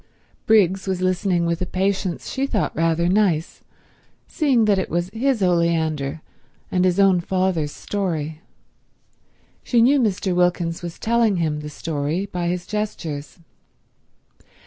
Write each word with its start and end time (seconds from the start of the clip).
Briggs 0.47 0.87
was 0.87 0.99
listening 0.99 1.45
with 1.45 1.61
a 1.61 1.65
patience 1.67 2.27
she 2.31 2.47
thought 2.47 2.75
rather 2.75 3.07
nice, 3.07 3.61
seeing 4.27 4.65
that 4.65 4.79
it 4.79 4.89
was 4.89 5.11
his 5.13 5.43
oleander 5.43 6.23
and 6.71 6.85
his 6.85 6.99
own 6.99 7.19
father's 7.19 7.71
story. 7.71 8.41
She 9.61 9.79
knew 9.79 9.99
Mr. 9.99 10.33
Wilkins 10.33 10.81
was 10.81 10.97
telling 10.97 11.35
him 11.35 11.59
the 11.59 11.69
story 11.69 12.25
by 12.25 12.47
his 12.47 12.65
gestures. 12.65 13.37